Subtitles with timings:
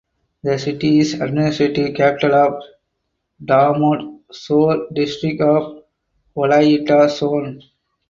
[0.41, 2.63] The city is administrative capital of
[3.39, 5.83] Damot Sore district of
[6.35, 7.61] Wolayita Zone.